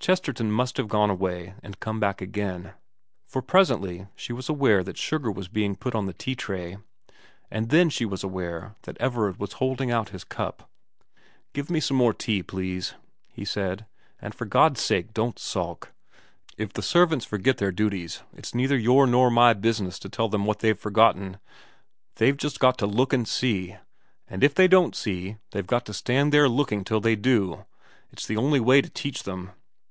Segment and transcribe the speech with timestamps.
[0.00, 2.74] Chesterton must have gone away and come back again,
[3.26, 6.76] for presently she was aware that sugar was being put on the tea tray;
[7.50, 10.68] and then she was aware that Everard was holding out his cup.
[11.14, 12.92] * Give me some more tea, please,'
[13.32, 13.86] he said,'
[14.20, 15.94] and for God's sake don't sulk.
[16.58, 20.44] If the servants forget their duties it's neither your nor my business to tell them
[20.44, 21.38] what they've forgotten,
[22.16, 23.76] they've just got to look and see,
[24.28, 27.64] and if they don't see they've just got to stand there looking till they do.
[28.12, 29.52] It's the only way to teach them.